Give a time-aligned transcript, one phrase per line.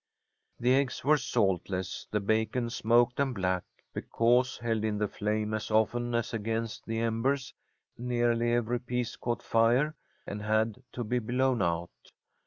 [0.59, 3.63] The eggs were saltless, the bacon smoked and black,
[3.93, 7.53] because, held in the flame as often as against the embers,
[7.99, 9.95] nearly every piece caught fire
[10.25, 11.91] and had to be blown out.